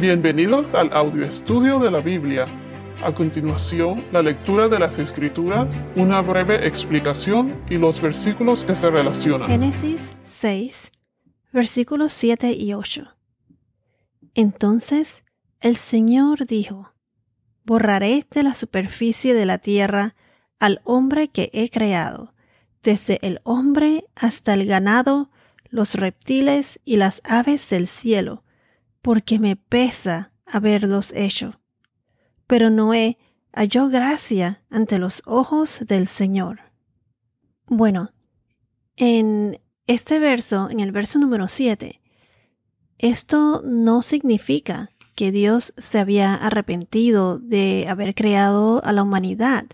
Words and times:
Bienvenidos 0.00 0.74
al 0.74 0.90
audio 0.94 1.26
estudio 1.26 1.78
de 1.78 1.90
la 1.90 2.00
Biblia. 2.00 2.46
A 3.04 3.12
continuación, 3.12 4.02
la 4.12 4.22
lectura 4.22 4.66
de 4.66 4.78
las 4.78 4.98
Escrituras, 4.98 5.84
una 5.94 6.22
breve 6.22 6.66
explicación 6.66 7.62
y 7.68 7.76
los 7.76 8.00
versículos 8.00 8.64
que 8.64 8.76
se 8.76 8.88
relacionan. 8.88 9.46
Génesis 9.46 10.16
6, 10.24 10.92
versículos 11.52 12.14
7 12.14 12.54
y 12.54 12.72
8. 12.72 13.14
Entonces 14.32 15.22
el 15.60 15.76
Señor 15.76 16.46
dijo, 16.46 16.94
Borraré 17.66 18.24
de 18.30 18.42
la 18.42 18.54
superficie 18.54 19.34
de 19.34 19.44
la 19.44 19.58
tierra 19.58 20.14
al 20.58 20.80
hombre 20.84 21.28
que 21.28 21.50
he 21.52 21.68
creado, 21.68 22.32
desde 22.82 23.18
el 23.20 23.42
hombre 23.44 24.06
hasta 24.16 24.54
el 24.54 24.64
ganado, 24.64 25.30
los 25.68 25.94
reptiles 25.94 26.80
y 26.86 26.96
las 26.96 27.20
aves 27.22 27.68
del 27.68 27.86
cielo, 27.86 28.44
porque 29.02 29.38
me 29.38 29.56
pesa 29.56 30.32
haberlos 30.46 31.12
hecho. 31.12 31.60
Pero 32.46 32.70
Noé 32.70 33.18
halló 33.52 33.88
gracia 33.88 34.62
ante 34.70 34.98
los 34.98 35.22
ojos 35.26 35.84
del 35.86 36.08
Señor. 36.08 36.60
Bueno, 37.66 38.12
en 38.96 39.60
este 39.86 40.18
verso, 40.18 40.68
en 40.70 40.80
el 40.80 40.92
verso 40.92 41.18
número 41.18 41.48
7, 41.48 42.00
esto 42.98 43.62
no 43.64 44.02
significa 44.02 44.90
que 45.14 45.32
Dios 45.32 45.74
se 45.76 45.98
había 45.98 46.34
arrepentido 46.34 47.38
de 47.38 47.86
haber 47.88 48.14
creado 48.14 48.84
a 48.84 48.92
la 48.92 49.02
humanidad, 49.02 49.66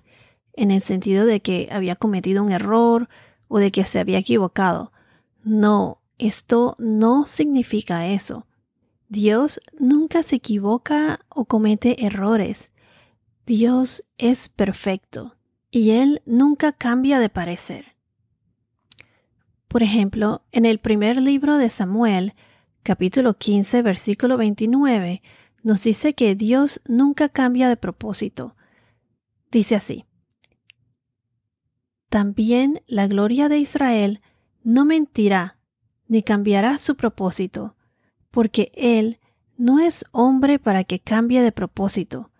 en 0.52 0.70
el 0.70 0.80
sentido 0.80 1.26
de 1.26 1.40
que 1.40 1.68
había 1.70 1.96
cometido 1.96 2.42
un 2.42 2.50
error 2.50 3.08
o 3.48 3.58
de 3.58 3.70
que 3.70 3.84
se 3.84 4.00
había 4.00 4.18
equivocado. 4.18 4.92
No, 5.44 6.02
esto 6.18 6.74
no 6.78 7.26
significa 7.26 8.06
eso. 8.06 8.45
Dios 9.08 9.60
nunca 9.78 10.24
se 10.24 10.36
equivoca 10.36 11.20
o 11.28 11.44
comete 11.44 12.04
errores. 12.04 12.72
Dios 13.46 14.04
es 14.18 14.48
perfecto 14.48 15.36
y 15.70 15.92
Él 15.92 16.22
nunca 16.26 16.72
cambia 16.72 17.20
de 17.20 17.28
parecer. 17.28 17.96
Por 19.68 19.84
ejemplo, 19.84 20.42
en 20.50 20.64
el 20.64 20.80
primer 20.80 21.22
libro 21.22 21.56
de 21.56 21.70
Samuel, 21.70 22.34
capítulo 22.82 23.34
15, 23.34 23.82
versículo 23.82 24.36
29, 24.36 25.22
nos 25.62 25.84
dice 25.84 26.14
que 26.14 26.34
Dios 26.34 26.80
nunca 26.88 27.28
cambia 27.28 27.68
de 27.68 27.76
propósito. 27.76 28.56
Dice 29.52 29.76
así, 29.76 30.04
También 32.08 32.82
la 32.88 33.06
gloria 33.06 33.48
de 33.48 33.58
Israel 33.58 34.20
no 34.64 34.84
mentirá, 34.84 35.58
ni 36.08 36.22
cambiará 36.22 36.78
su 36.78 36.96
propósito 36.96 37.75
porque 38.36 38.70
Él 38.74 39.18
no 39.56 39.78
es 39.78 40.04
hombre 40.12 40.58
para 40.58 40.84
que 40.84 41.00
cambie 41.00 41.40
de 41.40 41.52
propósito. 41.52 42.30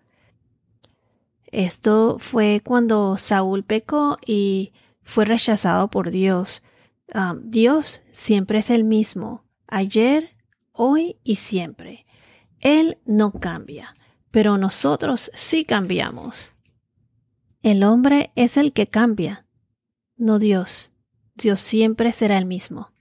Esto 1.47 2.17
fue 2.19 2.61
cuando 2.63 3.17
Saúl 3.17 3.63
pecó 3.63 4.19
y 4.23 4.73
fue 5.01 5.25
rechazado 5.25 5.89
por 5.89 6.11
Dios. 6.11 6.61
Ah, 7.11 7.35
Dios 7.41 8.03
siempre 8.11 8.59
es 8.59 8.69
el 8.69 8.83
mismo, 8.83 9.43
ayer, 9.65 10.35
hoy 10.71 11.17
y 11.23 11.37
siempre. 11.37 12.05
Él 12.59 12.99
no 13.07 13.31
cambia, 13.31 13.95
pero 14.29 14.59
nosotros 14.59 15.31
sí 15.33 15.65
cambiamos. 15.65 16.53
El 17.63 17.83
hombre 17.83 18.31
es 18.35 18.55
el 18.57 18.71
que 18.71 18.85
cambia, 18.85 19.47
no 20.15 20.37
Dios. 20.37 20.93
Dios 21.33 21.59
siempre 21.59 22.11
será 22.11 22.37
el 22.37 22.45
mismo. 22.45 22.91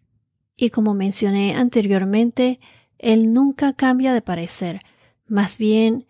Y 0.56 0.70
como 0.70 0.94
mencioné 0.94 1.54
anteriormente, 1.56 2.58
él 2.98 3.32
nunca 3.32 3.72
cambia 3.72 4.12
de 4.14 4.22
parecer. 4.22 4.82
Más 5.26 5.58
bien, 5.58 6.06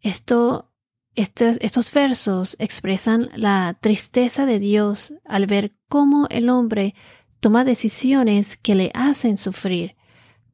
esto, 0.00 0.70
estos 1.14 1.92
versos 1.92 2.56
expresan 2.58 3.30
la 3.34 3.76
tristeza 3.80 4.46
de 4.46 4.58
Dios 4.58 5.14
al 5.24 5.46
ver 5.46 5.72
cómo 5.88 6.26
el 6.30 6.48
hombre 6.48 6.94
toma 7.40 7.64
decisiones 7.64 8.56
que 8.56 8.74
le 8.74 8.90
hacen 8.94 9.36
sufrir, 9.36 9.96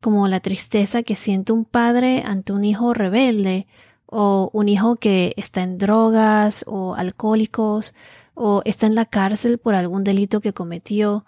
como 0.01 0.29
la 0.29 0.41
tristeza 0.41 1.03
que 1.03 1.17
siente 1.17 1.53
un 1.53 1.65
padre 1.65 2.23
ante 2.25 2.53
un 2.53 2.65
hijo 2.65 2.95
rebelde 2.95 3.67
o 4.07 4.51
un 4.53 4.69
hijo 4.69 4.97
que 4.97 5.35
está 5.37 5.63
en 5.63 5.79
drogas 5.79 6.65
o 6.67 6.95
alcohólicos 6.95 7.95
o 8.35 8.63
está 8.65 8.87
en 8.87 8.95
la 8.95 9.05
cárcel 9.05 9.59
por 9.59 9.75
algún 9.75 10.03
delito 10.03 10.41
que 10.41 10.53
cometió. 10.53 11.25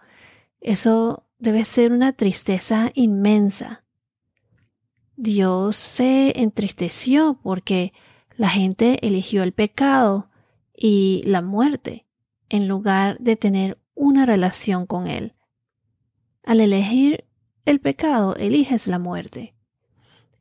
Eso 0.60 1.26
debe 1.38 1.64
ser 1.64 1.92
una 1.92 2.12
tristeza 2.12 2.90
inmensa. 2.94 3.81
Dios 5.22 5.76
se 5.76 6.40
entristeció 6.42 7.38
porque 7.44 7.92
la 8.36 8.48
gente 8.48 9.06
eligió 9.06 9.44
el 9.44 9.52
pecado 9.52 10.28
y 10.76 11.22
la 11.26 11.42
muerte 11.42 12.08
en 12.48 12.66
lugar 12.66 13.18
de 13.20 13.36
tener 13.36 13.78
una 13.94 14.26
relación 14.26 14.84
con 14.84 15.06
Él. 15.06 15.36
Al 16.42 16.58
elegir 16.58 17.24
el 17.66 17.78
pecado, 17.78 18.34
eliges 18.34 18.88
la 18.88 18.98
muerte. 18.98 19.54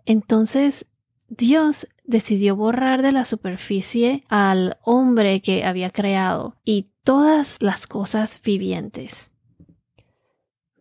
Entonces, 0.05 0.89
Dios 1.27 1.87
decidió 2.03 2.55
borrar 2.55 3.03
de 3.03 3.11
la 3.11 3.23
superficie 3.23 4.23
al 4.29 4.79
hombre 4.81 5.43
que 5.43 5.63
había 5.63 5.91
creado 5.91 6.57
y 6.65 6.89
todas 7.03 7.61
las 7.61 7.85
cosas 7.85 8.41
vivientes. 8.43 9.31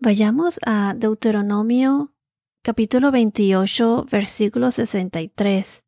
Vayamos 0.01 0.59
a 0.65 0.95
Deuteronomio 0.97 2.15
capítulo 2.63 3.11
28, 3.11 4.07
versículo 4.11 4.71
63. 4.71 5.85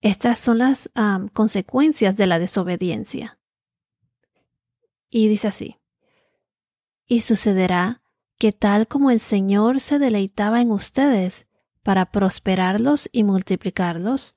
Estas 0.00 0.38
son 0.38 0.58
las 0.58 0.90
consecuencias 1.32 2.16
de 2.16 2.26
la 2.26 2.38
desobediencia. 2.38 3.38
Y 5.10 5.28
dice 5.28 5.48
así, 5.48 5.76
y 7.06 7.22
sucederá 7.22 8.02
que 8.38 8.52
tal 8.52 8.88
como 8.88 9.10
el 9.10 9.20
Señor 9.20 9.80
se 9.80 9.98
deleitaba 9.98 10.60
en 10.60 10.70
ustedes 10.70 11.46
para 11.82 12.06
prosperarlos 12.06 13.08
y 13.12 13.24
multiplicarlos, 13.24 14.36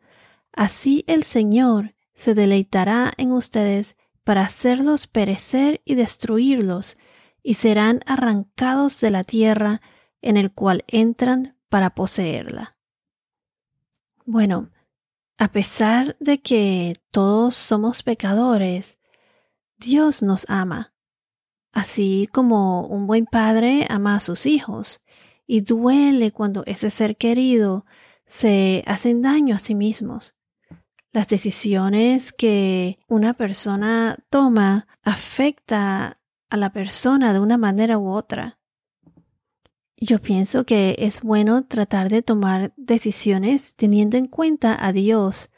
así 0.51 1.03
el 1.07 1.23
Señor 1.23 1.95
se 2.15 2.33
deleitará 2.33 3.13
en 3.17 3.31
ustedes 3.31 3.97
para 4.23 4.41
hacerlos 4.41 5.07
perecer 5.07 5.81
y 5.85 5.95
destruirlos, 5.95 6.97
y 7.43 7.53
serán 7.53 8.01
arrancados 8.07 8.99
de 8.99 9.11
la 9.11 9.23
tierra 9.23 9.81
en 10.25 10.37
el 10.37 10.51
cual 10.51 10.83
entran 10.87 11.55
para 11.69 11.91
poseerla. 11.91 12.75
Bueno, 14.25 14.71
a 15.37 15.49
pesar 15.49 16.17
de 16.19 16.41
que 16.41 16.95
todos 17.11 17.55
somos 17.55 18.03
pecadores, 18.03 18.99
Dios 19.77 20.23
nos 20.23 20.49
ama, 20.49 20.93
así 21.71 22.27
como 22.31 22.87
un 22.87 23.05
buen 23.05 23.25
padre 23.25 23.85
ama 23.89 24.15
a 24.15 24.19
sus 24.19 24.45
hijos, 24.45 25.01
y 25.45 25.61
duele 25.61 26.31
cuando 26.31 26.63
ese 26.65 26.89
ser 26.89 27.17
querido 27.17 27.85
se 28.25 28.83
hacen 28.87 29.21
daño 29.21 29.55
a 29.55 29.59
sí 29.59 29.75
mismos. 29.75 30.35
Las 31.11 31.27
decisiones 31.27 32.33
que 32.33 32.97
una 33.07 33.35
persona 33.35 34.17
toma 34.29 34.87
afecta 35.03 36.19
a 36.49 36.57
la 36.57 36.71
persona 36.71 37.31
de 37.31 37.39
una 37.39 37.57
manera 37.57 37.99
u 37.99 38.09
otra. 38.09 38.59
Yo 39.97 40.19
pienso 40.19 40.65
que 40.65 40.95
es 40.99 41.21
bueno 41.21 41.65
tratar 41.65 42.09
de 42.09 42.21
tomar 42.21 42.73
decisiones 42.75 43.75
teniendo 43.75 44.17
en 44.17 44.27
cuenta 44.27 44.77
a 44.85 44.91
Dios, 44.91 45.51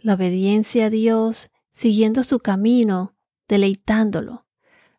la 0.00 0.14
obediencia 0.14 0.86
a 0.86 0.90
Dios, 0.90 1.50
siguiendo 1.70 2.22
su 2.22 2.38
camino, 2.40 3.14
deleitándolo. 3.46 4.46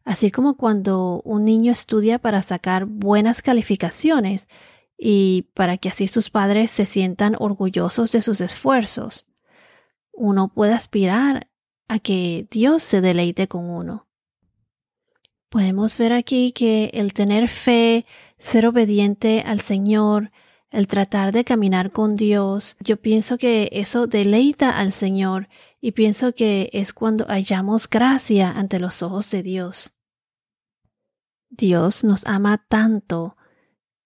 Así 0.03 0.30
como 0.30 0.56
cuando 0.56 1.22
un 1.25 1.46
niño 1.46 1.72
estudia 1.72 2.19
para 2.19 2.41
sacar 2.41 2.85
buenas 2.85 3.41
calificaciones 3.41 4.47
y 4.97 5.50
para 5.53 5.78
que 5.78 5.90
así 5.90 6.07
sus 6.07 6.30
padres 6.30 6.69
se 6.69 6.86
sientan 6.86 7.36
orgullosos 7.40 8.12
de 8.12 8.22
sus 8.22 8.39
esfuerzos. 8.42 9.27
Uno 10.12 10.54
puede 10.54 10.74
aspirar 10.74 11.50
a 11.88 12.00
que 12.00 12.48
Dios 12.51 12.83
se 12.83 13.01
deleite 13.01 13.48
con 13.48 13.69
uno. 13.69 14.08
Podemos 15.50 15.98
ver 15.98 16.13
aquí 16.13 16.51
que 16.51 16.92
el 16.94 17.13
tener 17.13 17.48
fe, 17.48 18.06
ser 18.38 18.68
obediente 18.68 19.42
al 19.46 19.60
Señor, 19.60 20.31
el 20.69 20.88
tratar 20.88 21.31
de 21.31 21.44
caminar 21.44 21.92
con 21.92 22.16
Dios, 22.16 22.78
yo 22.80 22.98
pienso 22.98 23.38
que 23.40 23.69
eso 23.72 24.06
deleita 24.06 24.78
al 24.78 24.94
Señor 24.94 25.50
y 25.81 25.94
pienso 25.94 26.34
que 26.34 26.69
es 26.74 26.94
cuando 26.94 27.25
hallamos 27.25 27.90
gracia 27.90 28.51
ante 28.51 28.80
los 28.80 29.01
ojos 29.01 29.31
de 29.31 29.42
Dios. 29.42 29.96
Dios 31.50 32.04
nos 32.04 32.25
ama 32.28 32.63
tanto 32.69 33.36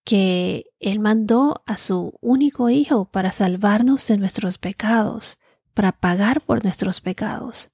que 0.06 0.66
Él 0.80 1.00
mandó 1.00 1.62
a 1.66 1.76
su 1.76 2.18
único 2.22 2.70
Hijo 2.70 3.06
para 3.12 3.34
salvarnos 3.34 4.08
de 4.08 4.18
nuestros 4.18 4.58
pecados, 4.58 5.40
para 5.74 5.92
pagar 5.92 6.42
por 6.42 6.64
nuestros 6.64 7.02
pecados. 7.02 7.72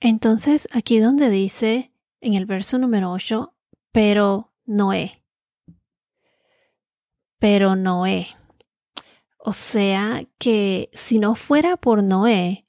Entonces, 0.00 0.68
aquí 0.72 0.98
donde 0.98 1.30
dice, 1.30 1.92
en 2.20 2.34
el 2.34 2.46
verso 2.46 2.78
número 2.78 3.12
8, 3.12 3.54
pero 3.92 4.52
Noé. 4.64 5.22
Pero 7.38 7.76
Noé. 7.76 8.28
O 9.38 9.52
sea 9.52 10.26
que 10.38 10.90
si 10.92 11.18
no 11.18 11.34
fuera 11.34 11.76
por 11.76 12.02
Noé, 12.02 12.66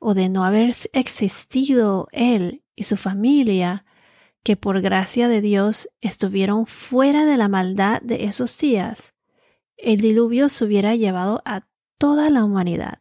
o 0.00 0.14
de 0.14 0.28
no 0.28 0.44
haber 0.44 0.74
existido 0.92 2.08
él 2.12 2.64
y 2.74 2.84
su 2.84 2.96
familia, 2.96 3.84
que 4.42 4.56
por 4.56 4.80
gracia 4.80 5.28
de 5.28 5.40
Dios 5.40 5.88
estuvieron 6.00 6.66
fuera 6.66 7.24
de 7.24 7.36
la 7.36 7.48
maldad 7.48 8.00
de 8.02 8.24
esos 8.24 8.56
días, 8.58 9.14
el 9.76 10.00
diluvio 10.00 10.48
se 10.48 10.64
hubiera 10.64 10.94
llevado 10.94 11.42
a 11.44 11.66
toda 11.98 12.30
la 12.30 12.44
humanidad. 12.44 13.00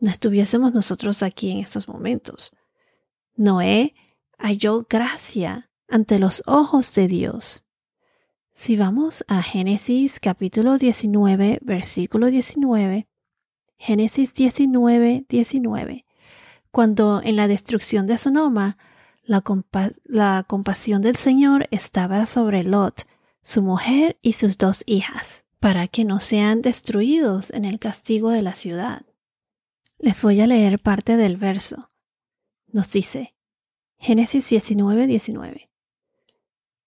No 0.00 0.10
estuviésemos 0.10 0.74
nosotros 0.74 1.22
aquí 1.22 1.50
en 1.50 1.58
estos 1.58 1.88
momentos. 1.88 2.52
Noé 3.36 3.94
halló 4.38 4.86
gracia 4.88 5.70
ante 5.88 6.18
los 6.18 6.42
ojos 6.46 6.94
de 6.94 7.08
Dios. 7.08 7.64
Si 8.52 8.76
vamos 8.76 9.24
a 9.26 9.42
Génesis 9.42 10.20
capítulo 10.20 10.78
19, 10.78 11.58
versículo 11.62 12.28
19, 12.28 13.08
Génesis 13.76 14.34
19, 14.34 15.26
19, 15.28 16.06
cuando 16.70 17.20
en 17.24 17.34
la 17.34 17.48
destrucción 17.48 18.06
de 18.06 18.18
Sonoma, 18.18 18.78
la, 19.24 19.42
la 20.04 20.44
compasión 20.46 21.02
del 21.02 21.16
Señor 21.16 21.66
estaba 21.72 22.26
sobre 22.26 22.62
Lot, 22.62 23.08
su 23.42 23.62
mujer 23.62 24.16
y 24.22 24.34
sus 24.34 24.58
dos 24.58 24.84
hijas, 24.86 25.44
para 25.58 25.88
que 25.88 26.04
no 26.04 26.20
sean 26.20 26.62
destruidos 26.62 27.50
en 27.50 27.64
el 27.64 27.80
castigo 27.80 28.30
de 28.30 28.42
la 28.42 28.54
ciudad. 28.54 29.02
Les 29.98 30.22
voy 30.22 30.40
a 30.40 30.46
leer 30.46 30.78
parte 30.78 31.16
del 31.16 31.36
verso. 31.36 31.90
Nos 32.74 32.90
dice, 32.90 33.36
Génesis 33.98 34.48
19, 34.50 35.06
19. 35.06 35.70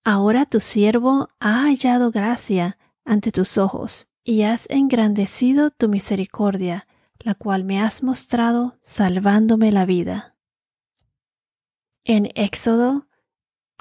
Ahora 0.04 0.45
tu 0.45 0.60
siervo 0.60 1.30
ha 1.39 1.63
hallado 1.63 2.12
gracia 2.12 2.78
ante 3.06 3.31
tus 3.31 3.57
ojos, 3.57 4.10
y 4.22 4.42
has 4.42 4.69
engrandecido 4.69 5.72
tu 5.72 5.88
misericordia, 5.88 6.89
la 7.19 7.36
cual 7.36 7.63
me 7.63 7.80
has 7.80 8.04
mostrado 8.04 8.78
salvándome 8.81 9.72
la 9.72 9.86
vida. 9.86 10.36
En 12.04 12.28
Éxodo 12.36 13.07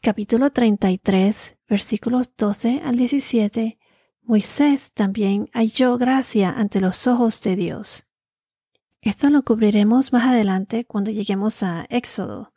capítulo 0.01 0.53
33, 0.53 1.59
versículos 1.69 2.37
12 2.37 2.83
al 2.85 2.95
17, 2.95 3.81
Moisés 4.23 4.93
también 4.93 5.51
halló 5.53 5.99
gracia 5.99 6.53
ante 6.53 6.81
los 6.81 7.09
ojos 7.09 7.43
de 7.43 7.57
Dios. 7.57 8.06
Esto 9.07 9.31
lo 9.31 9.45
cubriremos 9.45 10.13
más 10.13 10.25
adelante 10.25 10.85
cuando 10.85 11.13
lleguemos 11.13 11.63
a 11.63 11.87
Éxodo, 11.91 12.53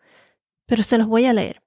pero 0.65 0.81
se 0.81 0.97
los 0.97 1.05
voy 1.05 1.27
a 1.27 1.33
leer. 1.33 1.61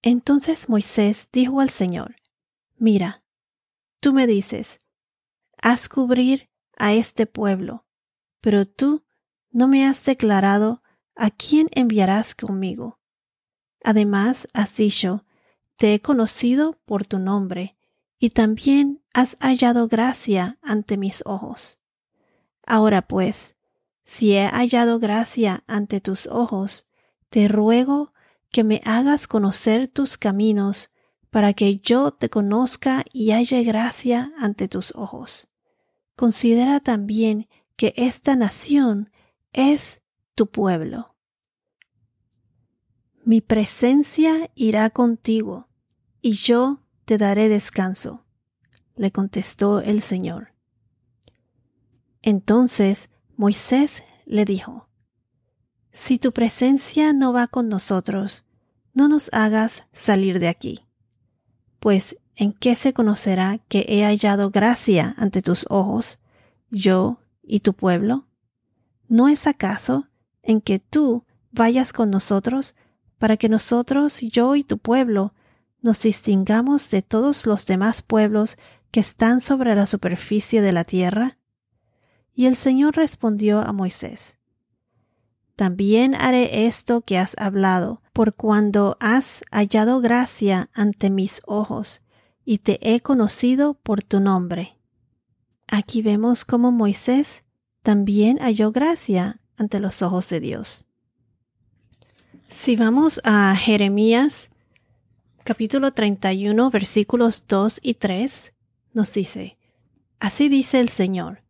Entonces 0.00 0.70
Moisés 0.70 1.28
dijo 1.30 1.60
al 1.60 1.68
Señor, 1.68 2.16
Mira, 2.78 3.22
tú 4.00 4.14
me 4.14 4.26
dices, 4.26 4.78
haz 5.60 5.90
cubrir 5.90 6.48
a 6.78 6.94
este 6.94 7.26
pueblo, 7.26 7.84
pero 8.40 8.66
tú 8.66 9.04
no 9.50 9.68
me 9.68 9.86
has 9.86 10.02
declarado 10.06 10.82
a 11.14 11.28
quién 11.28 11.68
enviarás 11.72 12.34
conmigo. 12.34 12.98
Además 13.82 14.48
has 14.54 14.74
dicho, 14.74 15.26
te 15.76 15.92
he 15.92 16.00
conocido 16.00 16.80
por 16.86 17.04
tu 17.04 17.18
nombre, 17.18 17.76
y 18.18 18.30
también 18.30 19.04
has 19.12 19.36
hallado 19.38 19.86
gracia 19.86 20.58
ante 20.62 20.96
mis 20.96 21.22
ojos. 21.26 21.78
Ahora 22.66 23.02
pues, 23.02 23.56
si 24.02 24.34
he 24.34 24.46
hallado 24.46 24.98
gracia 24.98 25.64
ante 25.66 26.00
tus 26.00 26.26
ojos, 26.26 26.88
te 27.30 27.48
ruego 27.48 28.12
que 28.50 28.64
me 28.64 28.80
hagas 28.84 29.26
conocer 29.26 29.88
tus 29.88 30.16
caminos, 30.16 30.90
para 31.30 31.52
que 31.52 31.78
yo 31.78 32.12
te 32.12 32.30
conozca 32.30 33.04
y 33.12 33.32
halle 33.32 33.64
gracia 33.64 34.32
ante 34.38 34.68
tus 34.68 34.94
ojos. 34.94 35.48
Considera 36.14 36.78
también 36.78 37.48
que 37.74 37.92
esta 37.96 38.36
nación 38.36 39.10
es 39.52 40.00
tu 40.36 40.46
pueblo. 40.48 41.16
Mi 43.24 43.40
presencia 43.40 44.48
irá 44.54 44.90
contigo, 44.90 45.66
y 46.20 46.34
yo 46.34 46.82
te 47.04 47.18
daré 47.18 47.48
descanso, 47.48 48.24
le 48.94 49.10
contestó 49.10 49.80
el 49.80 50.02
Señor. 50.02 50.53
Entonces 52.26 53.10
Moisés 53.36 54.02
le 54.24 54.46
dijo, 54.46 54.88
si 55.92 56.18
tu 56.18 56.32
presencia 56.32 57.12
no 57.12 57.34
va 57.34 57.48
con 57.48 57.68
nosotros, 57.68 58.46
no 58.94 59.08
nos 59.08 59.28
hagas 59.34 59.84
salir 59.92 60.38
de 60.38 60.48
aquí. 60.48 60.86
Pues, 61.80 62.16
¿en 62.34 62.54
qué 62.54 62.76
se 62.76 62.94
conocerá 62.94 63.58
que 63.68 63.84
he 63.88 64.04
hallado 64.04 64.50
gracia 64.50 65.14
ante 65.18 65.42
tus 65.42 65.66
ojos, 65.68 66.18
yo 66.70 67.20
y 67.42 67.60
tu 67.60 67.74
pueblo? 67.74 68.26
¿No 69.06 69.28
es 69.28 69.46
acaso 69.46 70.08
en 70.42 70.62
que 70.62 70.78
tú 70.78 71.24
vayas 71.52 71.92
con 71.92 72.08
nosotros 72.08 72.74
para 73.18 73.36
que 73.36 73.50
nosotros, 73.50 74.20
yo 74.22 74.56
y 74.56 74.64
tu 74.64 74.78
pueblo, 74.78 75.34
nos 75.82 76.02
distingamos 76.02 76.90
de 76.90 77.02
todos 77.02 77.44
los 77.44 77.66
demás 77.66 78.00
pueblos 78.00 78.56
que 78.90 79.00
están 79.00 79.42
sobre 79.42 79.74
la 79.74 79.84
superficie 79.84 80.62
de 80.62 80.72
la 80.72 80.84
tierra? 80.84 81.36
Y 82.34 82.46
el 82.46 82.56
Señor 82.56 82.96
respondió 82.96 83.60
a 83.60 83.72
Moisés, 83.72 84.38
también 85.56 86.16
haré 86.16 86.66
esto 86.66 87.02
que 87.02 87.16
has 87.16 87.36
hablado, 87.38 88.02
por 88.12 88.34
cuando 88.34 88.96
has 88.98 89.42
hallado 89.52 90.00
gracia 90.00 90.68
ante 90.74 91.10
mis 91.10 91.42
ojos, 91.46 92.02
y 92.44 92.58
te 92.58 92.78
he 92.82 93.00
conocido 93.00 93.74
por 93.74 94.02
tu 94.02 94.18
nombre. 94.18 94.76
Aquí 95.68 96.02
vemos 96.02 96.44
cómo 96.44 96.72
Moisés 96.72 97.44
también 97.82 98.38
halló 98.38 98.72
gracia 98.72 99.40
ante 99.56 99.78
los 99.78 100.02
ojos 100.02 100.28
de 100.28 100.40
Dios. 100.40 100.86
Si 102.48 102.76
vamos 102.76 103.20
a 103.24 103.54
Jeremías 103.56 104.50
capítulo 105.44 105.92
31 105.92 106.70
versículos 106.70 107.44
2 107.46 107.80
y 107.82 107.94
3, 107.94 108.52
nos 108.92 109.12
dice, 109.12 109.56
Así 110.18 110.48
dice 110.48 110.80
el 110.80 110.88
Señor, 110.88 111.43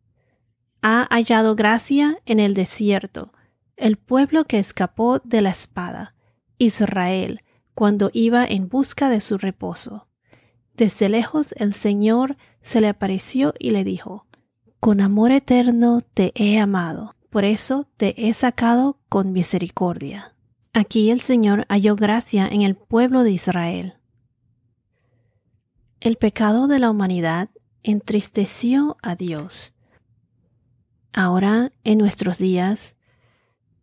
ha 0.87 1.07
hallado 1.09 1.55
gracia 1.55 2.19
en 2.27 2.39
el 2.39 2.53
desierto, 2.53 3.33
el 3.75 3.97
pueblo 3.97 4.45
que 4.45 4.59
escapó 4.59 5.17
de 5.17 5.41
la 5.41 5.49
espada, 5.49 6.13
Israel, 6.59 7.41
cuando 7.73 8.11
iba 8.13 8.45
en 8.45 8.69
busca 8.69 9.09
de 9.09 9.19
su 9.19 9.39
reposo. 9.39 10.07
Desde 10.75 11.09
lejos 11.09 11.55
el 11.57 11.73
Señor 11.73 12.37
se 12.61 12.81
le 12.81 12.89
apareció 12.89 13.55
y 13.57 13.71
le 13.71 13.83
dijo, 13.83 14.27
Con 14.79 15.01
amor 15.01 15.31
eterno 15.31 16.01
te 16.13 16.31
he 16.35 16.59
amado, 16.59 17.15
por 17.31 17.45
eso 17.45 17.87
te 17.97 18.27
he 18.27 18.31
sacado 18.35 18.99
con 19.09 19.31
misericordia. 19.31 20.35
Aquí 20.71 21.09
el 21.09 21.21
Señor 21.21 21.65
halló 21.67 21.95
gracia 21.95 22.47
en 22.47 22.61
el 22.61 22.75
pueblo 22.75 23.23
de 23.23 23.31
Israel. 23.31 23.95
El 25.99 26.17
pecado 26.17 26.67
de 26.67 26.77
la 26.77 26.91
humanidad 26.91 27.49
entristeció 27.81 28.97
a 29.01 29.15
Dios. 29.15 29.74
Ahora, 31.17 31.71
en 31.85 31.97
nuestros 31.97 32.39
días, 32.39 32.97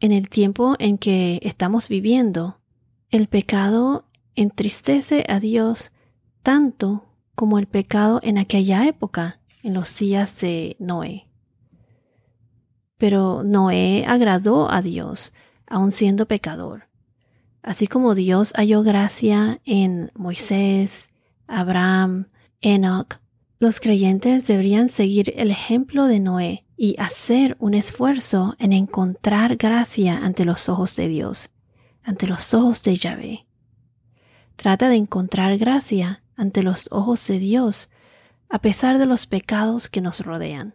en 0.01 0.13
el 0.13 0.29
tiempo 0.29 0.77
en 0.79 0.99
que 0.99 1.41
estamos 1.43 1.89
viviendo, 1.89 2.61
el 3.09 3.27
pecado 3.27 4.05
entristece 4.35 5.25
a 5.27 5.41
Dios 5.41 5.93
tanto 6.43 7.07
como 7.35 7.59
el 7.59 7.67
pecado 7.67 8.21
en 8.23 8.37
aquella 8.37 8.87
época, 8.87 9.41
en 9.63 9.73
los 9.73 9.99
días 9.99 10.43
de 10.43 10.77
Noé. 10.79 11.27
Pero 12.99 13.43
Noé 13.45 14.05
agradó 14.07 14.71
a 14.71 14.83
Dios, 14.83 15.33
aun 15.67 15.91
siendo 15.91 16.29
pecador. 16.29 16.91
Así 17.63 17.87
como 17.87 18.15
Dios 18.15 18.53
halló 18.57 18.83
gracia 18.83 19.63
en 19.65 20.13
Moisés, 20.15 21.09
Abraham, 21.47 22.29
Enoch, 22.61 23.23
los 23.59 23.81
creyentes 23.81 24.47
deberían 24.47 24.91
seguir 24.91 25.33
el 25.35 25.51
ejemplo 25.51 26.07
de 26.07 26.21
Noé 26.21 26.67
y 26.83 26.97
hacer 26.99 27.57
un 27.61 27.75
esfuerzo 27.75 28.57
en 28.59 28.73
encontrar 28.73 29.55
gracia 29.55 30.19
ante 30.19 30.45
los 30.45 30.69
ojos 30.69 30.97
de 30.97 31.07
Dios, 31.07 31.51
ante 32.03 32.27
los 32.27 32.55
ojos 32.55 32.83
de 32.83 32.97
Yahvé. 32.97 33.47
Trata 34.57 34.89
de 34.89 34.97
encontrar 34.97 35.57
gracia 35.59 36.25
ante 36.35 36.65
los 36.65 36.89
ojos 36.91 37.25
de 37.29 37.39
Dios 37.39 37.91
a 38.49 38.59
pesar 38.59 38.99
de 38.99 39.07
los 39.07 39.27
pecados 39.27 39.89
que 39.89 40.01
nos 40.01 40.27
rodean. 40.27 40.75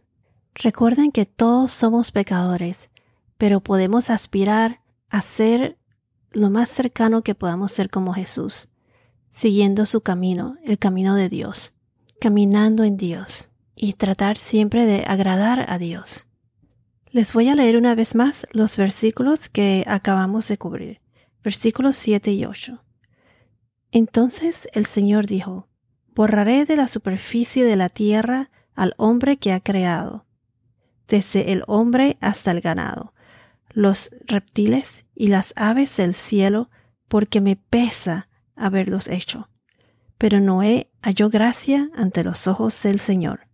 Recuerden 0.55 1.11
que 1.11 1.25
todos 1.25 1.73
somos 1.73 2.11
pecadores, 2.11 2.89
pero 3.37 3.59
podemos 3.59 4.09
aspirar 4.09 4.79
a 5.09 5.19
ser 5.19 5.77
lo 6.31 6.49
más 6.49 6.69
cercano 6.69 7.21
que 7.21 7.35
podamos 7.35 7.73
ser 7.73 7.89
como 7.89 8.13
Jesús, 8.13 8.69
siguiendo 9.29 9.85
su 9.85 9.99
camino, 9.99 10.55
el 10.63 10.79
camino 10.79 11.15
de 11.15 11.27
Dios, 11.27 11.73
caminando 12.21 12.85
en 12.85 12.95
Dios 12.95 13.49
y 13.77 13.93
tratar 13.93 14.37
siempre 14.37 14.85
de 14.85 15.05
agradar 15.05 15.65
a 15.69 15.77
Dios. 15.77 16.27
Les 17.11 17.31
voy 17.33 17.47
a 17.47 17.55
leer 17.55 17.77
una 17.77 17.95
vez 17.95 18.15
más 18.15 18.45
los 18.51 18.75
versículos 18.75 19.47
que 19.47 19.85
acabamos 19.87 20.47
de 20.47 20.57
cubrir, 20.57 21.01
versículos 21.43 21.95
7 21.95 22.31
y 22.31 22.45
8. 22.45 22.83
Entonces 23.91 24.67
el 24.73 24.85
Señor 24.85 25.27
dijo, 25.27 25.67
Borraré 26.13 26.65
de 26.65 26.75
la 26.75 26.87
superficie 26.87 27.63
de 27.63 27.75
la 27.75 27.89
tierra 27.89 28.49
al 28.75 28.93
hombre 28.97 29.37
que 29.37 29.53
ha 29.53 29.59
creado, 29.59 30.25
desde 31.07 31.53
el 31.53 31.63
hombre 31.67 32.17
hasta 32.19 32.51
el 32.51 32.61
ganado, 32.61 33.13
los 33.71 34.11
reptiles 34.25 35.05
y 35.15 35.27
las 35.27 35.53
aves 35.55 35.95
del 35.97 36.13
cielo, 36.13 36.69
porque 37.07 37.39
me 37.39 37.55
pesa 37.55 38.27
haberlos 38.55 39.07
hecho. 39.07 39.49
Pero 40.17 40.39
Noé 40.39 40.91
halló 41.01 41.29
gracia 41.29 41.89
ante 41.95 42.23
los 42.23 42.47
ojos 42.47 42.81
del 42.83 42.99
Señor. 42.99 43.46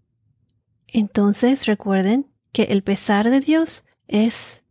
Entonces 0.94 1.66
recuerden 1.66 2.28
que 2.52 2.64
el 2.64 2.84
pesar 2.84 3.30
de 3.30 3.40
Dios 3.40 3.84
es 4.08 4.62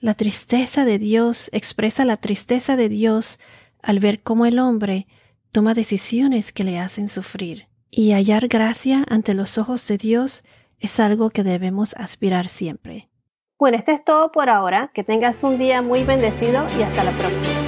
la 0.00 0.14
tristeza 0.14 0.84
de 0.84 0.98
Dios, 0.98 1.50
expresa 1.52 2.04
la 2.04 2.16
tristeza 2.16 2.76
de 2.76 2.88
Dios 2.88 3.38
al 3.80 4.00
ver 4.00 4.22
cómo 4.22 4.44
el 4.44 4.58
hombre 4.58 5.06
toma 5.52 5.74
decisiones 5.74 6.52
que 6.52 6.64
le 6.64 6.78
hacen 6.78 7.08
sufrir. 7.08 7.68
Y 7.90 8.12
hallar 8.12 8.48
gracia 8.48 9.04
ante 9.08 9.34
los 9.34 9.56
ojos 9.56 9.86
de 9.88 9.96
Dios 9.96 10.44
es 10.78 11.00
algo 11.00 11.30
que 11.30 11.42
debemos 11.42 11.94
aspirar 11.96 12.48
siempre. 12.48 13.08
Bueno, 13.58 13.76
esto 13.76 13.92
es 13.92 14.04
todo 14.04 14.30
por 14.30 14.50
ahora. 14.50 14.90
Que 14.94 15.04
tengas 15.04 15.42
un 15.42 15.58
día 15.58 15.80
muy 15.80 16.04
bendecido 16.04 16.64
y 16.78 16.82
hasta 16.82 17.02
la 17.02 17.12
próxima. 17.12 17.67